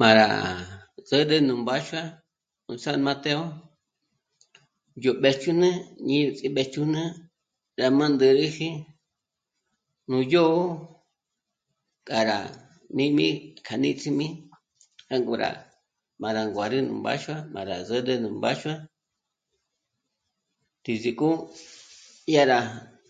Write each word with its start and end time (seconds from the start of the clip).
Má 0.00 0.08
rá 0.18 0.26
tsǚrü 1.08 1.38
nú 1.48 1.54
mbáxua 1.62 2.02
nú 2.66 2.72
San 2.84 2.98
Mateo, 3.06 3.42
yó 5.02 5.10
mbéjchüjn'e 5.18 5.70
ñé 6.06 6.18
ts'í 6.36 6.48
mbéjchüjn'e 6.52 7.02
rá 7.78 7.86
mándéreji 7.98 8.68
nú 10.08 10.16
dyó'o 10.30 10.64
k'a 12.06 12.18
rá 12.30 12.38
míjmi 12.96 13.28
kja 13.64 13.76
níts'imi 13.82 14.28
jângo 15.10 15.34
rá 15.42 15.50
má 16.20 16.28
rá 16.36 16.42
nguárü 16.48 16.78
nú 16.86 16.92
mbáxua, 17.00 17.36
má 17.54 17.60
rá 17.68 17.76
zǜrü 17.88 18.14
nú 18.22 18.28
mbáxua 18.38 18.74
tízi'k'o 20.84 21.30
yá 22.34 22.42
rá 22.50 22.60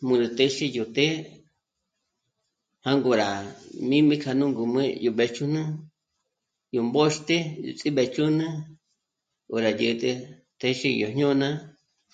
môru 0.06 0.26
téxi 0.38 0.66
yó 0.76 0.84
të́'ë 0.96 1.24
jângo 2.84 3.12
rá 3.16 3.28
míjmi 3.88 4.16
kja 4.22 4.32
nú 4.38 4.44
ngûmü 4.48 4.82
yó 5.04 5.10
mbéjchüjn'e 5.12 5.62
yó 6.74 6.80
mbôxte 6.88 7.36
yó 7.64 7.70
ts'íbéjchüjn'e 7.78 8.46
k'o 9.48 9.56
rá 9.64 9.70
dyä̀t'ä 9.80 10.12
téxi 10.60 10.88
yó 11.02 11.08
jñôna, 11.14 11.48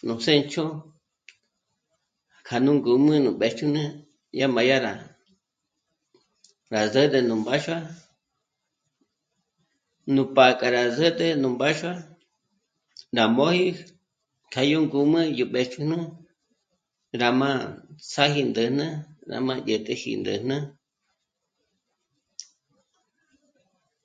nú 0.06 0.14
sénch'o 0.26 0.66
kja 2.46 2.56
nú 2.64 2.72
ngǔm'ü 2.78 3.14
nú 3.24 3.30
mbéjchüjn'e 3.36 3.84
dyá 4.32 4.46
má 4.54 4.62
yá 4.70 4.78
rá... 4.86 4.94
rá 6.72 6.82
zǜrü 6.92 7.20
nú 7.28 7.34
mbáxua 7.42 7.78
nú 10.14 10.22
pá'a 10.34 10.52
k'a 10.60 10.68
rá 10.74 10.82
s'ä̀t'ä 10.96 11.26
nú 11.42 11.48
mbáxua 11.56 11.94
ná 13.16 13.22
móji 13.36 13.74
kja 14.52 14.62
yó 14.72 14.78
ngǔm'ü 14.82 15.20
yó 15.38 15.44
mbéjchüjn'e 15.48 16.00
rá 17.20 17.28
má... 17.40 17.50
ts'a´ji 18.10 18.42
ndä̂jnä, 18.50 18.86
rá 19.30 19.36
ma 19.46 19.54
dyä̀t'äji 19.66 20.08
yó 20.14 20.20
ndä̂jnä, 20.22 20.56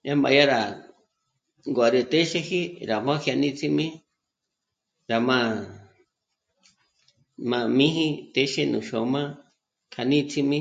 yá 0.07 0.13
má 0.21 0.29
yá 0.29 0.45
rá... 0.45 0.61
nguárü 1.71 2.01
téxeji 2.11 2.61
rá 2.89 2.97
má 3.05 3.13
jyanéts'ejmi, 3.23 3.87
yá 5.11 5.17
má... 5.27 5.39
m'ī́jī 7.37 8.31
téxe 8.35 8.61
nú 8.71 8.79
xôm'a 8.87 9.21
k'a 9.93 10.03
níts'imi 10.09 10.59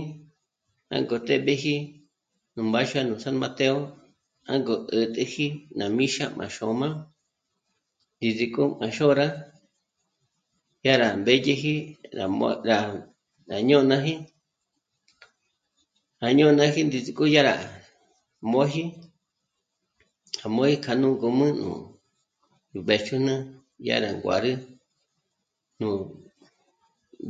jângo 0.90 1.16
té'b'éji 1.26 1.76
nú 2.54 2.60
mbáxua 2.68 3.02
nú 3.08 3.14
San 3.22 3.36
Mateo 3.42 3.76
jângo 4.48 4.74
'ä̀t'äji 4.80 5.48
ná 5.78 5.84
míxa 5.96 6.26
má 6.38 6.44
xôm'a 6.54 6.88
ndízik'o 8.18 8.64
à 8.84 8.86
xôra... 8.96 9.26
yá 10.86 10.92
rá 11.02 11.08
mbédyeji 11.20 11.74
rá... 12.16 12.24
ná 13.48 13.56
jñônaji, 13.60 14.14
ná 16.20 16.26
jñônaji 16.32 16.80
ndízik'o 16.84 17.24
dyá 17.28 17.42
rá 17.48 17.56
m'óji, 18.50 18.82
rá 20.38 20.46
m'óji 20.54 20.76
k'a 20.84 20.94
nú 20.94 21.08
ngum'ü 21.16 21.48
nú 21.60 21.68
mbéjchüjn'e 22.80 23.36
yá 23.86 23.96
rá 24.04 24.10
nguárü 24.12 24.52
nú 25.80 25.88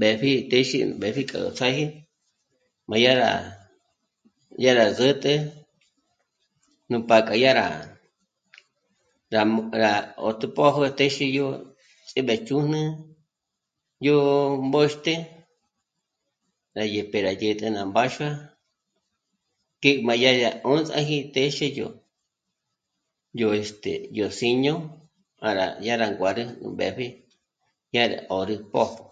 b'épji 0.00 0.48
téxe, 0.50 0.78
b'épji 1.00 1.22
k'o 1.28 1.38
nú 1.40 1.50
ts'áji 1.52 1.86
má 2.88 2.96
yá 3.04 3.12
rá... 3.20 3.32
yá 4.56 4.72
rá 4.74 4.86
s'ä̀t'ä 4.96 5.36
nú 6.90 6.96
pá'k'a 7.08 7.34
yá 7.44 7.52
rá... 7.58 7.66
rá 9.30 9.92
ö́t'ü 10.16 10.46
pjójo 10.56 10.80
ná 10.80 10.90
téxi 10.98 11.24
yó 11.36 11.46
ts'índájchün'e 12.08 12.82
yó 14.00 14.16
mbôxte 14.64 15.14
yá 16.72 17.20
rá 17.26 17.32
dyä̀t'ä 17.40 17.66
ná 17.68 17.84
mbáxua 19.20 19.80
ngé 19.80 19.90
má 20.06 20.14
yá 20.22 20.30
rá 20.42 20.50
'ö̀zaji 20.66 21.18
téxe 21.34 21.66
yó 23.38 23.48
este... 23.60 23.92
yó 24.16 24.26
s'íño 24.38 24.74
para 25.40 25.64
dyá 25.80 25.94
rá 26.00 26.06
nguárü 26.12 26.42
nú 26.60 26.68
b'épji 26.78 27.06
yá 27.94 28.02
'ä̀rä 28.30 28.54
pjópjü 28.70 29.02